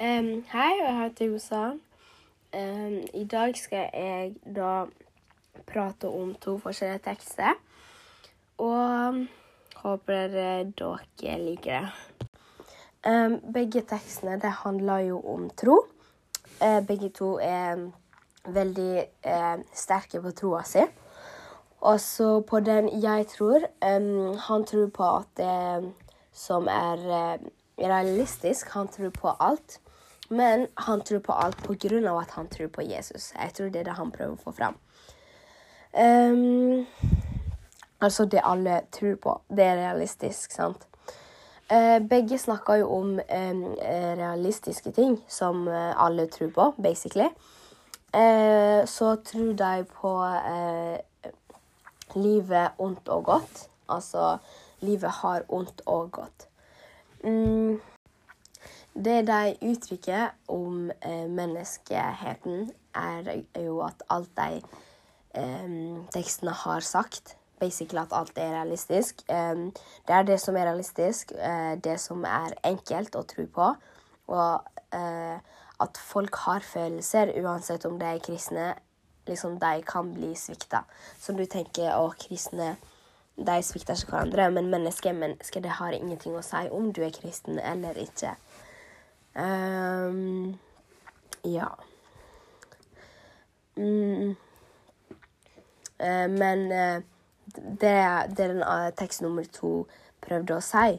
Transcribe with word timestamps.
Um, 0.00 0.44
hei, 0.48 0.78
jeg 0.80 0.94
heter 0.96 1.26
Josa. 1.26 1.64
Um, 2.56 2.94
I 3.14 3.24
dag 3.28 3.56
skal 3.56 3.90
jeg 3.92 4.30
da 4.56 4.86
prate 5.68 6.08
om 6.08 6.30
to 6.40 6.54
forskjellige 6.58 7.02
tekster. 7.04 7.58
Og 8.64 9.18
håper 9.82 10.32
dere 10.32 11.36
liker 11.42 11.84
det. 11.84 13.42
Begge 13.52 13.82
tekstene 13.90 14.38
det 14.40 14.54
handler 14.62 15.04
jo 15.10 15.20
om 15.34 15.50
tro. 15.50 15.76
Uh, 16.62 16.80
begge 16.86 17.12
to 17.12 17.34
er 17.36 17.84
veldig 18.48 19.04
uh, 19.26 19.60
sterke 19.74 20.22
på 20.24 20.32
troa 20.32 20.64
si. 20.64 20.86
Og 21.80 22.00
så 22.00 22.40
på 22.40 22.60
den 22.60 22.88
jeg 23.02 23.26
tror 23.26 23.68
Han 24.48 24.64
tror 24.64 24.88
på 24.88 25.04
at 25.16 25.28
det 25.36 25.92
som 26.32 26.68
er 26.68 26.96
uh, 27.04 27.48
realistisk, 27.78 28.68
han 28.68 28.88
tror 28.88 29.10
på 29.10 29.36
alt. 29.40 29.80
Men 30.30 30.66
han 30.74 31.00
tror 31.02 31.18
på 31.26 31.32
alt 31.32 31.58
på 31.66 31.74
grunn 31.74 32.06
av 32.06 32.20
at 32.20 32.30
han 32.38 32.48
tror 32.48 32.68
på 32.70 32.84
Jesus. 32.86 33.32
Jeg 33.34 33.54
tror 33.54 33.70
det 33.70 33.80
er 33.80 33.88
det 33.88 33.96
han 33.98 34.12
prøver 34.14 34.36
å 34.36 34.44
få 34.44 34.52
fram. 34.54 34.76
Um, 35.90 36.86
altså 37.98 38.28
det 38.30 38.44
alle 38.46 38.80
tror 38.94 39.16
på. 39.22 39.34
Det 39.50 39.66
er 39.66 39.80
realistisk, 39.80 40.54
sant? 40.54 40.86
Uh, 41.70 41.98
begge 42.06 42.38
snakker 42.38 42.78
jo 42.82 42.92
om 42.94 43.10
um, 43.18 43.64
realistiske 44.22 44.94
ting 44.94 45.18
som 45.30 45.66
uh, 45.66 45.98
alle 45.98 46.28
tror 46.30 46.54
på, 46.54 46.70
basically. 46.82 47.26
Uh, 48.14 48.86
så 48.86 49.16
tror 49.26 49.52
de 49.58 49.84
på 49.98 50.14
livet 52.14 52.78
ondt 52.78 53.08
og 53.08 53.24
godt. 53.24 53.68
Altså 53.88 54.36
livet 54.80 55.10
har 55.10 55.42
ondt 55.48 55.82
og 55.86 56.10
godt. 56.12 56.46
Um, 57.24 57.80
det 59.04 59.22
de 59.28 59.54
uttrykker 59.70 60.30
om 60.52 60.90
eh, 60.90 61.26
menneskeheten, 61.30 62.70
er 62.94 63.42
jo 63.62 63.80
at 63.86 64.02
alt 64.10 64.30
de 64.36 64.62
eh, 65.38 65.76
tekstene 66.14 66.54
har 66.64 66.82
sagt 66.82 67.36
Basically 67.60 68.00
at 68.00 68.14
alt 68.16 68.38
er 68.40 68.54
realistisk. 68.54 69.20
Eh, 69.28 69.66
det 70.08 70.14
er 70.16 70.22
det 70.24 70.38
som 70.40 70.56
er 70.56 70.64
realistisk, 70.70 71.32
eh, 71.36 71.74
det 71.76 71.98
som 72.00 72.24
er 72.24 72.54
enkelt 72.64 73.18
å 73.20 73.26
tro 73.28 73.44
på. 73.52 73.66
Og 74.32 74.94
eh, 74.96 75.36
at 75.84 76.00
folk 76.00 76.38
har 76.46 76.64
følelser, 76.64 77.34
uansett 77.42 77.84
om 77.84 77.98
de 78.00 78.08
er 78.08 78.22
kristne. 78.24 78.70
Liksom, 79.28 79.58
de 79.60 79.82
kan 79.84 80.08
bli 80.14 80.32
svikta. 80.34 80.86
Så 81.20 81.36
du 81.36 81.44
tenker 81.44 81.92
å, 81.98 82.08
kristne 82.16 82.78
de 83.40 83.62
svikter 83.64 83.96
ikke 83.96 84.14
hverandre, 84.14 84.48
men 84.50 84.72
mennesker, 84.72 85.12
mennesker, 85.12 85.20
menneske. 85.20 85.60
Det 85.64 85.76
har 85.78 85.96
ingenting 85.96 86.36
å 86.36 86.44
si 86.44 86.66
om 86.72 86.90
du 86.92 87.02
er 87.04 87.14
kristen 87.14 87.58
eller 87.58 87.96
ikke. 88.00 88.34
Um, 89.34 90.58
ja. 91.44 91.68
Mm. 93.76 94.36
Uh, 96.00 96.28
men 96.30 96.72
uh, 96.72 97.02
det, 97.54 98.28
det 98.36 98.36
den 98.36 98.62
uh, 98.62 98.90
tekst 98.96 99.22
nummer 99.22 99.44
to 99.52 99.86
prøvde 100.20 100.56
å 100.56 100.64
si, 100.64 100.98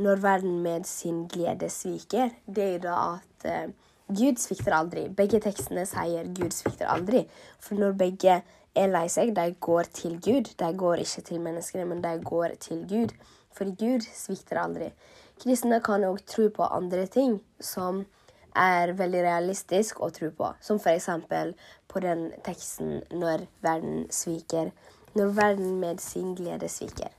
når 0.00 0.22
verden 0.22 0.60
med 0.64 0.86
sin 0.88 1.26
glede 1.28 1.68
sviker, 1.70 2.32
det 2.46 2.64
er 2.64 2.72
jo 2.76 2.84
da 2.86 2.98
at 3.12 3.72
Gud 4.08 4.40
svikter 4.40 4.74
aldri. 4.76 5.06
Begge 5.12 5.40
tekstene 5.44 5.84
sier 5.88 6.28
Gud 6.32 6.54
svikter 6.56 6.88
aldri. 6.88 7.26
For 7.60 7.76
når 7.78 7.94
begge 8.00 8.38
er 8.74 8.90
lei 8.90 9.04
seg, 9.12 9.34
de 9.36 9.52
går 9.60 9.90
til 9.94 10.16
Gud. 10.24 10.50
De 10.58 10.70
går 10.76 11.04
ikke 11.04 11.24
til 11.28 11.42
menneskene, 11.44 11.84
men 11.88 12.02
de 12.04 12.16
går 12.24 12.56
til 12.60 12.82
Gud. 12.88 13.12
For 13.52 13.68
Gud 13.78 14.06
svikter 14.16 14.62
aldri. 14.64 14.90
Kristne 15.42 15.80
kan 15.82 16.04
òg 16.06 16.20
tro 16.26 16.48
på 16.54 16.66
andre 16.70 17.06
ting 17.10 17.40
som 17.60 18.04
er 18.54 18.92
veldig 18.94 19.22
realistisk 19.24 20.00
å 20.00 20.10
tro 20.14 20.30
på. 20.36 20.52
Som 20.60 20.78
f.eks. 20.78 21.08
på 21.88 22.00
den 22.00 22.30
teksten 22.44 23.02
'Når 23.10 23.46
verden 23.60 24.06
sviker'. 24.10 24.70
Når 25.14 25.26
verden 25.26 25.80
med 25.80 25.98
sin 26.00 26.34
glede 26.34 26.68
sviker. 26.68 27.10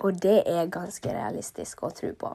Og 0.00 0.22
det 0.22 0.42
er 0.46 0.66
ganske 0.66 1.08
realistisk 1.08 1.82
å 1.82 1.90
tro 1.90 2.14
på. 2.18 2.32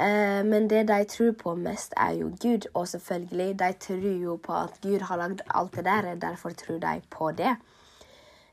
Eh, 0.00 0.44
men 0.44 0.68
det 0.70 0.88
de 0.88 1.04
tror 1.04 1.32
på 1.32 1.54
mest, 1.54 1.94
er 1.96 2.10
jo 2.10 2.32
Gud. 2.42 2.66
Og 2.74 2.88
selvfølgelig, 2.88 3.58
de 3.58 3.72
tror 3.72 4.22
jo 4.22 4.36
på 4.36 4.52
at 4.52 4.80
Gud 4.82 5.00
har 5.00 5.16
lagd 5.16 5.40
alt 5.48 5.76
det 5.76 5.84
der, 5.84 6.14
derfor 6.14 6.50
tror 6.50 6.78
de 6.78 7.00
på 7.10 7.30
det. 7.30 7.56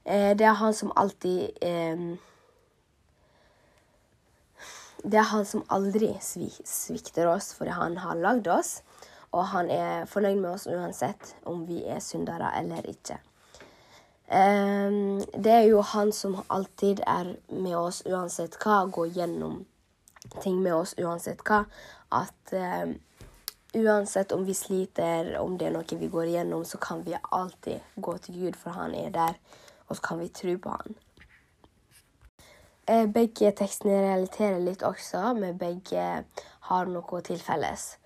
Eh, 0.06 0.38
det 0.38 0.46
er 0.46 0.53
han 0.53 0.73
som 0.73 0.91
alltid 0.96 1.50
eh, 1.62 2.17
det 5.03 5.19
er 5.19 5.30
han 5.31 5.46
som 5.46 5.66
aldri 5.69 6.12
svikter 6.22 7.30
oss, 7.30 7.52
fordi 7.58 7.75
han 7.78 7.97
har 8.02 8.19
lagd 8.19 8.47
oss. 8.50 8.81
Og 9.35 9.44
han 9.52 9.69
er 9.69 10.06
fornøyd 10.09 10.40
med 10.40 10.53
oss 10.53 10.68
uansett 10.72 11.34
om 11.46 11.66
vi 11.68 11.84
er 11.85 12.00
syndere 12.02 12.53
eller 12.58 12.85
ikke. 12.88 13.19
Um, 14.28 15.22
det 15.40 15.52
er 15.53 15.66
jo 15.69 15.81
han 15.81 16.12
som 16.12 16.40
alltid 16.52 17.00
er 17.08 17.35
med 17.52 17.75
oss 17.80 18.02
uansett 18.08 18.58
hva, 18.59 18.81
går 18.91 19.13
gjennom 19.16 19.62
ting 20.41 20.58
med 20.63 20.75
oss 20.75 20.96
uansett 21.00 21.44
hva. 21.47 21.62
At 22.12 22.56
um, 22.56 22.97
uansett 23.78 24.31
om 24.35 24.44
vi 24.47 24.56
sliter, 24.58 25.35
om 25.40 25.58
det 25.59 25.69
er 25.69 25.75
noe 25.75 26.00
vi 26.00 26.12
går 26.12 26.31
igjennom, 26.31 26.66
så 26.66 26.79
kan 26.81 27.03
vi 27.06 27.16
alltid 27.22 27.84
gå 27.96 28.18
til 28.24 28.41
Gud, 28.41 28.59
for 28.59 28.75
han 28.75 28.96
er 28.96 29.12
der, 29.16 29.40
og 29.88 29.96
så 29.96 30.09
kan 30.09 30.24
vi 30.24 30.31
tro 30.34 30.58
på 30.64 30.75
han. 30.75 30.97
Eh, 32.88 33.06
begge 33.12 33.52
tekstene 33.52 33.98
realiterer 34.00 34.62
litt 34.64 34.84
også, 34.88 35.34
men 35.36 35.58
begge 35.59 36.03
har 36.70 36.92
noe 36.92 37.22
til 37.28 37.42
felles. 37.44 37.98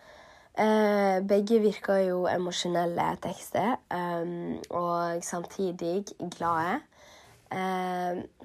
Eh, 0.57 1.19
begge 1.21 1.59
virker 1.61 2.01
jo 2.01 2.23
emosjonelle 2.27 3.05
tekster, 3.21 3.75
um, 3.93 4.57
og 4.69 5.21
samtidig 5.23 6.05
glade. 6.33 6.81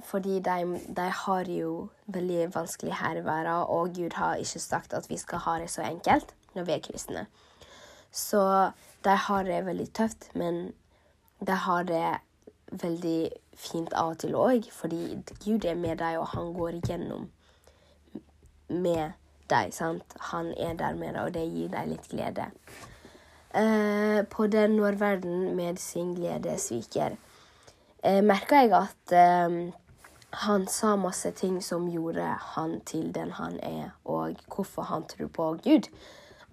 Fordi 0.03 0.41
de, 0.43 0.55
de, 0.97 1.05
har 1.15 1.47
jo 1.47 1.89
veldig 2.11 2.49
vanskelig 2.55 2.97
her 2.99 3.21
i 3.21 3.23
verden, 3.23 3.63
og 3.71 3.95
Gud 3.95 4.17
har 4.19 4.41
ikke 4.43 4.59
sagt 4.59 4.97
at 4.99 5.07
vi 5.07 5.17
skal 5.17 5.45
ha 5.45 5.55
det 5.63 5.69
så 5.71 5.85
enkelt 5.87 6.33
når 6.57 6.67
vi 6.67 6.75
er 6.75 6.83
kristne. 6.83 7.23
Så 8.11 8.43
de 9.07 9.15
har 9.29 9.47
det 9.47 9.61
veldig 9.67 9.87
tøft, 9.95 10.27
men 10.35 10.73
de 11.39 11.55
har 11.55 11.87
det 11.87 12.19
veldig 12.73 13.31
fint 13.57 13.95
av 13.95 14.15
og 14.15 14.19
til 14.23 14.35
òg, 14.39 14.67
fordi 14.73 15.19
Gud 15.45 15.65
er 15.65 15.79
med 15.79 15.99
deg, 16.03 16.19
og 16.19 16.27
han 16.35 16.53
går 16.57 16.81
igjennom 16.81 17.29
med 18.69 19.15
deg. 19.51 19.73
sant? 19.75 20.17
Han 20.33 20.53
er 20.59 20.75
der 20.75 20.95
med 20.95 21.15
deg, 21.15 21.23
og 21.23 21.35
det 21.35 21.47
gir 21.47 21.73
deg 21.73 21.89
litt 21.93 22.11
glede. 22.11 22.51
Eh, 23.57 24.21
på 24.31 24.47
den 24.47 24.77
når 24.77 24.99
verden 25.01 25.57
med 25.57 25.79
sin 25.79 26.15
glede 26.15 26.59
sviker, 26.59 27.17
eh, 28.03 28.23
merka 28.23 28.61
jeg 28.65 28.75
at 28.77 29.13
eh, 29.13 29.73
han 30.43 30.67
sa 30.67 30.97
masse 30.97 31.31
ting 31.39 31.63
som 31.63 31.89
gjorde 31.89 32.27
han 32.57 32.81
til 32.85 33.13
den 33.15 33.31
han 33.39 33.61
er, 33.63 33.95
og 34.05 34.37
hvorfor 34.53 34.83
han 34.83 35.07
tror 35.09 35.29
på 35.29 35.51
Gud. 35.65 35.89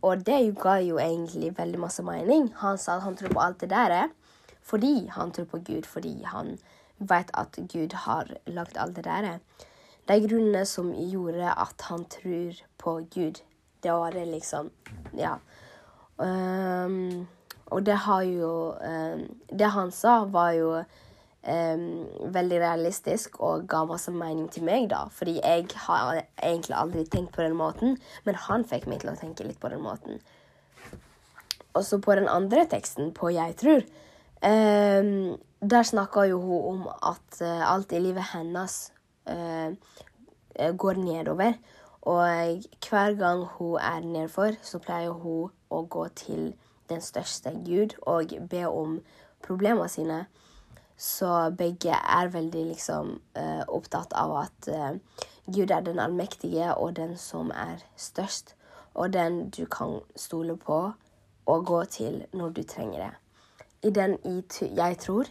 Og 0.03 0.25
det 0.25 0.55
ga 0.59 0.77
jo 0.83 0.99
egentlig 0.99 1.57
veldig 1.57 1.79
masse 1.79 2.03
mening. 2.03 2.53
Han 2.59 2.77
sa 2.77 2.97
at 2.97 3.03
han 3.03 3.15
tror 3.15 3.33
på 3.33 3.39
alt 3.39 3.61
det 3.61 3.69
der 3.69 4.09
fordi 4.63 5.07
han 5.11 5.31
tror 5.31 5.45
på 5.51 5.59
Gud, 5.67 5.85
fordi 5.85 6.23
han 6.23 6.57
vet 6.97 7.31
at 7.33 7.59
Gud 7.73 7.93
har 8.05 8.31
lagd 8.47 8.77
alt 8.77 8.95
det 8.95 9.05
der. 9.05 9.39
De 10.07 10.19
grunnene 10.27 10.65
som 10.65 10.91
gjorde 10.93 11.51
at 11.51 11.87
han 11.89 12.05
tror 12.11 12.59
på 12.77 12.95
Gud, 13.13 13.43
det 13.83 13.91
var 13.91 14.11
det 14.11 14.27
liksom 14.27 14.71
Ja. 15.17 15.37
Um, 16.17 17.27
og 17.65 17.85
det 17.85 17.95
har 18.05 18.21
jo 18.21 18.75
um, 18.77 19.23
Det 19.49 19.65
han 19.65 19.91
sa, 19.91 20.25
var 20.25 20.51
jo 20.51 20.83
um, 21.47 22.05
veldig 22.33 22.59
realistisk 22.61 23.39
og 23.41 23.67
ga 23.67 23.83
masse 23.85 24.11
mening 24.11 24.51
til 24.51 24.63
meg, 24.63 24.89
da. 24.89 25.07
Fordi 25.11 25.39
jeg 25.39 25.67
har 25.87 26.21
egentlig 26.43 26.77
aldri 26.77 27.05
tenkt 27.05 27.33
på 27.35 27.41
den 27.41 27.57
måten, 27.57 27.97
men 28.23 28.35
han 28.35 28.65
fikk 28.65 28.87
meg 28.87 29.01
til 29.01 29.13
å 29.13 29.17
tenke 29.19 29.47
litt 29.47 29.59
på 29.59 29.73
den 29.73 29.81
måten. 29.81 30.21
Og 31.73 31.83
så 31.85 31.97
på 31.97 32.15
den 32.15 32.29
andre 32.29 32.65
teksten, 32.69 33.13
på 33.13 33.29
'Jeg 33.33 33.55
tror', 33.55 33.87
der 34.43 35.83
snakka 35.83 36.25
jo 36.27 36.39
hun 36.41 36.63
om 36.73 36.87
at 36.87 37.41
uh, 37.41 37.73
alt 37.73 37.91
i 37.91 37.99
livet 37.99 38.23
hennes 38.33 38.91
uh, 39.31 39.71
går 40.77 40.93
nedover. 40.93 41.53
Og 42.01 42.27
hver 42.89 43.15
gang 43.15 43.45
hun 43.45 43.79
er 43.79 43.99
nedfor, 43.99 44.57
så 44.61 44.79
pleier 44.79 45.11
hun 45.15 45.51
å 45.71 45.85
gå 45.87 46.07
til 46.07 46.49
den 46.89 47.01
største 47.01 47.53
Gud 47.63 47.95
og 48.01 48.35
be 48.49 48.65
om 48.67 48.97
problemene 49.43 49.87
sine. 49.87 50.25
Så 50.97 51.31
begge 51.57 51.95
er 51.95 52.27
veldig 52.27 52.65
liksom 52.73 53.15
opptatt 53.67 54.13
av 54.13 54.35
at 54.43 54.69
Gud 55.47 55.71
er 55.71 55.87
den 55.87 55.99
allmektige 55.99 56.75
og 56.75 56.95
den 56.99 57.15
som 57.17 57.55
er 57.55 57.79
størst, 57.95 58.55
og 58.93 59.13
den 59.15 59.47
du 59.49 59.63
kan 59.65 60.01
stole 60.15 60.59
på 60.59 60.83
og 61.45 61.65
gå 61.65 61.83
til 61.85 62.25
når 62.33 62.49
du 62.49 62.63
trenger 62.67 63.07
det 63.07 63.22
i 63.83 63.89
den 63.89 64.17
Jeg 64.61 64.97
tror. 64.97 65.25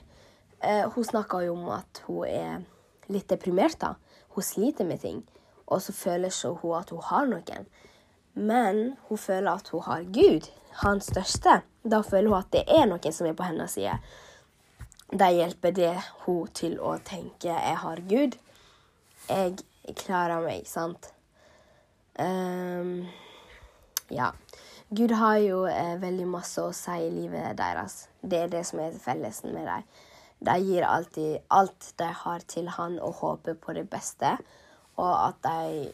Eh, 0.65 0.89
hun 0.95 1.05
snakker 1.05 1.41
jo 1.41 1.53
om 1.53 1.69
at 1.69 2.03
hun 2.07 2.27
er 2.27 2.63
litt 3.09 3.29
deprimert. 3.31 3.81
da. 3.81 3.95
Hun 4.29 4.43
sliter 4.43 4.85
med 4.85 4.99
ting. 5.01 5.25
Og 5.67 5.83
så 5.83 5.93
føler 5.93 6.29
ikke 6.29 6.59
hun 6.63 6.79
at 6.79 6.91
hun 6.91 7.03
har 7.03 7.27
noen. 7.27 7.67
men 8.35 8.97
hun 9.09 9.19
føler 9.19 9.51
at 9.51 9.69
hun 9.69 9.83
har 9.83 10.03
Gud, 10.03 10.49
hans 10.73 11.05
største. 11.05 11.61
Da 11.85 12.01
føler 12.01 12.29
hun 12.29 12.39
at 12.39 12.53
det 12.53 12.65
er 12.69 12.87
noen 12.87 13.13
som 13.13 13.27
er 13.27 13.35
på 13.37 13.43
hennes 13.43 13.71
side. 13.71 13.99
Da 15.13 15.29
hjelper 15.29 15.71
det 15.71 15.97
hun 16.25 16.49
til 16.55 16.79
å 16.81 16.97
tenke 17.05 17.49
'jeg 17.49 17.77
har 17.77 17.97
Gud'. 17.97 18.39
Jeg 19.29 19.57
klarer 19.97 20.41
meg, 20.41 20.67
sant? 20.67 21.13
Um, 22.19 23.09
ja. 24.11 24.31
Gud 24.93 25.13
har 25.17 25.39
jo 25.41 25.63
eh, 25.65 25.95
veldig 25.97 26.27
masse 26.29 26.61
å 26.61 26.73
si 26.77 26.93
i 27.01 27.13
livet 27.15 27.57
deres. 27.57 28.11
Det 28.21 28.43
er 28.43 28.51
det 28.53 28.61
som 28.69 28.83
er 28.85 28.97
fellesen 29.01 29.55
med 29.55 29.65
dem. 29.65 29.87
De 30.45 30.57
gir 30.61 30.85
alltid 30.85 31.47
alt 31.49 31.87
de 31.97 32.09
har 32.19 32.43
til 32.45 32.67
han 32.77 32.99
og 33.01 33.23
håper 33.23 33.57
på 33.57 33.73
det 33.73 33.87
beste. 33.89 34.35
Og 35.01 35.13
at 35.15 35.39
de 35.47 35.87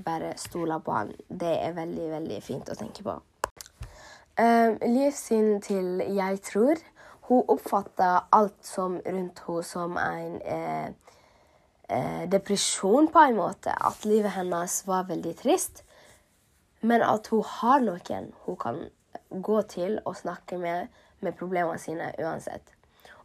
bare 0.00 0.30
stoler 0.40 0.80
på 0.80 0.94
han. 0.96 1.12
Det 1.28 1.50
er 1.58 1.76
veldig, 1.76 2.06
veldig 2.14 2.38
fint 2.46 2.70
å 2.72 2.76
tenke 2.78 3.04
på. 3.04 3.18
Um, 4.38 4.78
livssynet 4.80 5.66
til 5.66 6.02
jeg 6.14 6.40
tror 6.46 6.78
Hun 7.28 7.42
oppfatter 7.50 8.28
alt 8.32 8.60
som 8.64 9.00
rundt 9.02 9.40
henne 9.44 9.64
som 9.66 9.96
en 10.00 10.38
eh, 10.40 10.88
eh, 11.92 12.22
depresjon, 12.32 13.10
på 13.12 13.26
en 13.28 13.36
måte. 13.36 13.74
At 13.76 14.08
livet 14.08 14.32
hennes 14.38 14.78
var 14.88 15.04
veldig 15.10 15.34
trist. 15.36 15.82
Men 16.80 17.02
at 17.02 17.26
hun 17.32 17.44
har 17.44 17.82
noen 17.82 18.32
hun 18.46 18.56
kan 18.56 18.80
gå 19.42 19.62
til 19.62 19.98
og 20.04 20.16
snakke 20.16 20.58
med 20.58 20.88
med 21.20 21.34
problemene 21.38 21.78
sine 21.78 22.12
uansett. 22.18 22.74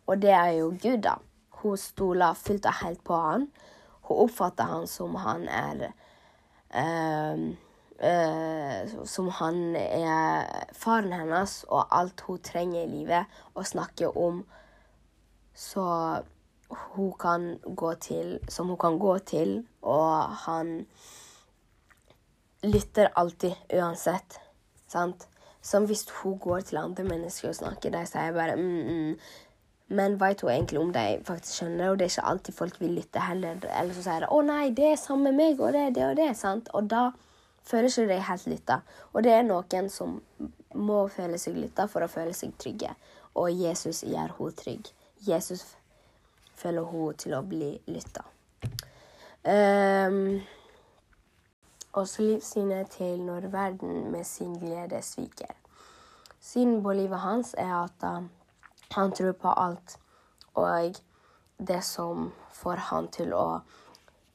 Og 0.08 0.22
det 0.22 0.34
er 0.34 0.52
jo 0.58 0.72
Gud, 0.82 1.04
da. 1.06 1.18
Hun 1.64 1.78
stoler 1.78 2.34
fullt 2.34 2.66
og 2.66 2.80
helt 2.82 3.04
på 3.06 3.18
han. 3.18 3.48
Hun 4.08 4.26
oppfatter 4.26 4.68
han 4.68 4.88
som 4.88 5.16
han 5.16 5.48
er 5.48 5.86
øh, 6.76 7.56
øh, 8.04 9.06
Som 9.06 9.30
han 9.30 9.76
er 9.76 10.44
faren 10.74 11.14
hennes 11.14 11.64
og 11.70 11.88
alt 12.00 12.22
hun 12.22 12.42
trenger 12.44 12.84
i 12.84 12.92
livet 12.92 13.40
å 13.56 13.64
snakke 13.64 14.10
om. 14.10 14.44
Så 15.56 15.86
hun 16.96 17.14
kan 17.20 17.60
gå 17.76 17.94
til 17.94 18.40
Som 18.50 18.74
hun 18.74 18.78
kan 18.78 19.00
gå 19.00 19.18
til, 19.20 19.68
og 19.82 20.36
han 20.48 20.88
lytter 22.64 23.12
alltid 23.20 23.54
uansett. 23.74 24.40
Sant? 24.88 25.28
Som 25.62 25.88
hvis 25.88 26.06
hun 26.22 26.38
går 26.40 26.68
til 26.68 26.82
andre 26.82 27.06
mennesker 27.08 27.52
og 27.52 27.56
snakker, 27.56 27.94
de 27.94 28.04
sier 28.08 28.36
bare 28.36 28.56
mm, 28.60 28.88
mm. 28.88 29.18
Men 29.94 30.16
veit 30.18 30.42
hun 30.42 30.50
egentlig 30.50 30.80
om 30.80 30.94
de 30.96 31.20
faktisk 31.28 31.60
skjønner 31.60 31.92
og 31.92 32.00
det 32.00 32.06
er 32.06 32.14
ikke 32.14 32.30
alltid 32.32 32.56
folk 32.56 32.80
vil 32.82 32.96
lytte 32.98 33.22
heller. 33.22 33.60
Eller 33.68 33.94
så 33.94 34.06
sier 34.06 34.24
de 34.24 34.30
'Å 34.32 34.40
nei, 34.48 34.70
det 34.70 34.88
er 34.92 34.96
samme 34.98 35.32
meg, 35.32 35.60
og 35.60 35.74
det 35.76 35.82
er 35.82 35.92
det 35.92 36.06
og 36.08 36.16
det', 36.18 36.38
sant? 36.40 36.70
Og 36.74 36.88
da 36.90 37.12
føler 37.64 37.90
ikke 37.90 38.08
de 38.08 38.20
helt 38.30 38.48
lytta. 38.48 38.80
Og 39.14 39.24
det 39.24 39.32
er 39.32 39.44
noen 39.44 39.90
som 39.90 40.22
må 40.74 41.08
føle 41.08 41.38
seg 41.38 41.56
lytta 41.56 41.88
for 41.88 42.04
å 42.04 42.12
føle 42.12 42.34
seg 42.34 42.58
trygge. 42.58 42.96
Og 43.36 43.52
Jesus 43.52 44.04
gjør 44.04 44.34
henne 44.40 44.58
trygg. 44.58 44.90
Jesus 45.28 45.76
føler 46.56 46.82
hun 46.82 47.14
til 47.20 47.36
å 47.38 47.44
bli 47.46 47.76
lytta. 47.88 48.24
Um, 49.44 50.42
også 51.94 52.22
livssynet 52.22 52.90
til 52.90 53.22
når 53.22 53.48
verden 53.54 54.12
med 54.12 54.24
sin 54.24 54.54
glede 54.60 55.02
sviker. 55.02 55.54
Synden 56.40 56.84
på 56.84 56.94
livet 56.94 57.20
hans 57.20 57.56
er 57.58 57.76
at 57.84 58.04
uh, 58.04 58.24
han 58.92 59.12
tror 59.12 59.32
på 59.32 59.48
alt, 59.58 60.00
og 60.54 60.96
det 61.68 61.84
som 61.84 62.32
får 62.52 62.76
han 62.90 63.08
til 63.08 63.34
å 63.34 63.48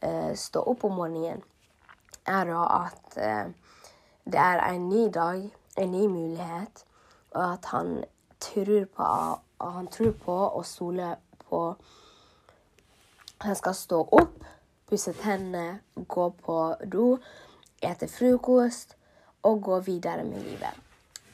uh, 0.04 0.34
stå 0.34 0.62
opp 0.62 0.84
om 0.84 0.96
morgenen, 1.00 1.42
er 2.26 2.52
at 2.54 3.18
uh, 3.18 3.50
det 4.24 4.40
er 4.40 4.62
en 4.70 4.88
ny 4.88 5.08
dag, 5.14 5.42
en 5.78 5.90
ny 5.90 6.06
mulighet, 6.06 6.84
og 7.34 7.52
at 7.52 7.64
han 7.72 8.04
tror 8.40 8.84
på, 8.96 9.04
han 9.60 9.88
tror 9.88 10.12
på 10.24 10.38
og 10.48 10.66
stoler 10.66 11.16
på 11.48 11.76
Han 13.38 13.54
skal 13.54 13.74
stå 13.74 13.98
opp, 14.12 14.44
pusse 14.90 15.12
tennene, 15.12 15.78
gå 16.08 16.30
på 16.42 16.74
do 16.92 17.18
ete 17.82 18.08
frokost 18.08 18.96
og 19.42 19.62
gå 19.62 19.80
videre 19.80 20.24
med 20.24 20.42
livet. 20.42 20.74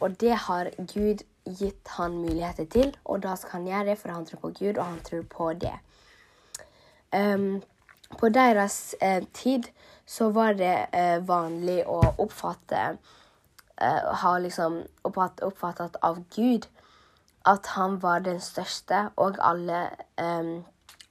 Og 0.00 0.20
det 0.20 0.34
har 0.46 0.70
Gud 0.78 1.24
gitt 1.44 1.88
han 1.96 2.16
muligheter 2.18 2.64
til, 2.64 2.96
og 3.04 3.22
da 3.22 3.34
skal 3.36 3.58
han 3.58 3.66
gjøre 3.68 3.86
det, 3.90 3.98
for 3.98 4.12
han 4.12 4.26
tror 4.26 4.40
på 4.40 4.52
Gud, 4.58 4.78
og 4.78 4.84
han 4.84 5.00
tror 5.04 5.22
på 5.30 5.52
det. 5.52 5.74
Um, 7.14 7.62
på 8.18 8.28
deres 8.28 8.94
uh, 9.02 9.22
tid 9.32 9.68
så 10.06 10.30
var 10.30 10.52
det 10.58 10.86
uh, 10.94 11.28
vanlig 11.28 11.84
å 11.86 12.00
oppfatte 12.18 12.96
uh, 13.80 14.10
Ha 14.20 14.38
liksom 14.38 14.80
oppfattet 15.04 15.96
av 16.02 16.18
Gud 16.34 16.66
at 17.46 17.66
han 17.76 18.00
var 18.02 18.24
den 18.24 18.40
største, 18.40 19.08
og 19.16 19.38
alle 19.38 19.88
um, 20.16 20.64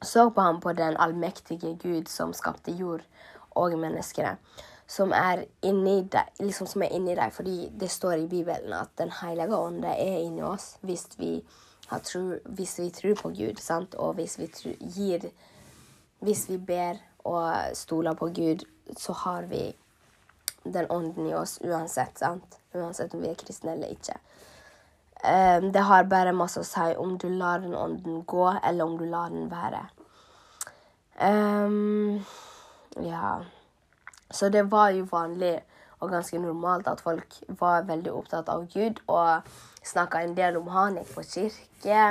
så 0.03 0.29
på 0.29 0.41
ham 0.41 0.59
på 0.59 0.73
den 0.73 0.97
allmektige 0.97 1.77
Gud 1.79 2.09
som 2.11 2.33
skapte 2.33 2.71
jord 2.71 3.03
og 3.55 3.77
menneskene 3.79 4.37
som 4.93 5.13
er 5.15 5.45
inni 5.65 6.01
deg, 6.11 6.29
liksom 6.43 6.67
som 6.69 6.83
er 6.85 6.93
inni 6.93 7.15
deg. 7.17 7.33
Fordi 7.33 7.69
det 7.79 7.89
står 7.91 8.19
i 8.21 8.29
Bibelen 8.29 8.73
at 8.77 8.93
Den 8.99 9.13
hellige 9.21 9.57
ånd 9.57 9.85
er 9.85 10.19
inni 10.21 10.43
oss 10.45 10.75
hvis 10.85 11.07
vi, 11.17 11.37
tro, 11.89 12.21
hvis 12.45 12.77
vi 12.79 12.89
tror 12.93 13.15
på 13.21 13.31
Gud, 13.33 13.61
sant? 13.61 13.95
og 13.95 14.15
hvis 14.19 14.37
vi 14.39 14.49
tro, 14.53 14.75
gir 14.79 15.31
Hvis 16.23 16.45
vi 16.49 16.57
ber 16.57 17.01
og 17.27 17.75
stoler 17.75 18.13
på 18.15 18.29
Gud, 18.35 18.63
så 18.97 19.13
har 19.13 19.43
vi 19.47 19.73
den 20.63 20.87
ånden 20.89 21.27
i 21.27 21.33
oss 21.35 21.57
uansett, 21.63 22.19
sant? 22.19 22.59
Uansett 22.73 23.13
om 23.13 23.23
vi 23.23 23.27
er 23.27 23.39
kristne 23.39 23.73
eller 23.73 23.91
ikke. 23.91 24.15
Um, 25.23 25.71
det 25.75 25.83
har 25.83 26.07
bare 26.07 26.31
masse 26.35 26.59
å 26.59 26.67
si 26.67 26.95
om 26.99 27.17
du 27.19 27.27
lar 27.27 27.59
den 27.63 27.75
ånden 27.75 28.23
gå, 28.27 28.45
eller 28.63 28.85
om 28.85 28.95
du 28.99 29.03
lar 29.07 29.35
den 29.35 29.49
være. 29.51 29.83
Um, 31.19 32.23
ja 33.03 33.41
så 34.33 34.49
det 34.49 34.65
var 34.71 34.89
jo 34.97 35.05
vanlig 35.11 35.59
og 36.03 36.11
ganske 36.11 36.39
normalt 36.41 36.87
at 36.91 37.01
folk 37.01 37.35
var 37.47 37.85
veldig 37.87 38.11
opptatt 38.11 38.49
av 38.51 38.65
Gud 38.73 38.99
og 39.07 39.45
snakka 39.87 40.23
en 40.23 40.35
del 40.35 40.57
om 40.59 40.67
han, 40.73 40.97
gikk 40.99 41.13
på 41.15 41.23
kirke. 41.29 42.07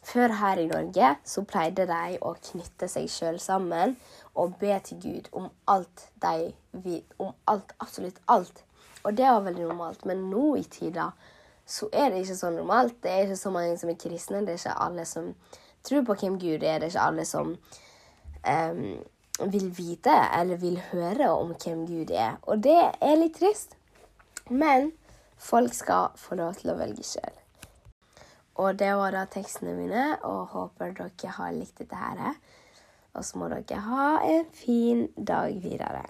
Før 0.00 0.32
her 0.40 0.58
i 0.58 0.66
Norge 0.70 1.10
så 1.28 1.44
pleide 1.46 1.84
de 1.86 2.16
å 2.24 2.32
knytte 2.50 2.88
seg 2.88 3.10
sjøl 3.12 3.38
sammen 3.42 3.94
og 4.34 4.56
be 4.58 4.78
til 4.86 4.98
Gud 5.02 5.28
om 5.36 5.50
alt 5.68 6.06
de 6.22 6.50
vil. 6.72 7.04
Om 7.20 7.34
alt, 7.52 7.74
absolutt 7.78 8.18
alt. 8.26 8.64
Og 9.04 9.16
det 9.16 9.28
var 9.28 9.44
veldig 9.44 9.68
normalt. 9.68 10.04
Men 10.08 10.30
nå 10.32 10.54
i 10.56 10.64
tida 10.64 11.10
så 11.66 11.88
er 11.92 12.10
det 12.10 12.24
ikke 12.24 12.38
så 12.40 12.50
normalt. 12.50 12.96
Det 13.02 13.12
er 13.12 13.28
ikke 13.28 13.36
så 13.36 13.52
mange 13.54 13.76
som 13.78 13.92
er 13.92 14.00
kristne. 14.00 14.42
Det 14.46 14.56
er 14.56 14.62
ikke 14.62 14.80
alle 14.86 15.06
som 15.06 15.34
tror 15.86 16.04
på 16.08 16.16
hvem 16.22 16.40
Gud 16.40 16.64
er. 16.64 16.80
Det 16.80 16.88
er 16.88 16.94
ikke 16.94 17.08
alle 17.12 17.28
som 17.28 17.52
um, 17.52 18.84
vil 19.48 19.70
vite 19.72 20.14
eller 20.36 20.60
vil 20.60 20.78
høre 20.90 21.30
om 21.32 21.54
hvem 21.54 21.86
Gud 21.88 22.12
er. 22.12 22.36
Og 22.42 22.62
det 22.64 22.78
er 23.00 23.20
litt 23.20 23.38
trist. 23.40 23.76
Men 24.50 24.90
folk 25.40 25.74
skal 25.74 26.16
få 26.18 26.36
lov 26.40 26.58
til 26.60 26.72
å 26.72 26.78
velge 26.80 27.06
sjøl. 27.06 27.36
Og 28.60 28.76
det 28.76 28.90
var 28.98 29.14
da 29.14 29.24
tekstene 29.30 29.72
mine, 29.72 30.02
og 30.26 30.50
håper 30.52 30.92
dere 30.98 31.34
har 31.36 31.54
likt 31.56 31.78
dette 31.80 31.96
her. 31.96 32.34
Og 33.16 33.24
så 33.24 33.40
må 33.40 33.48
dere 33.50 33.80
ha 33.86 34.08
en 34.26 34.44
fin 34.54 35.06
dag 35.16 35.54
videre. 35.62 36.04